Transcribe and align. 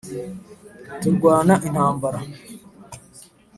turwana 1.01 1.53
intambara 1.67 2.19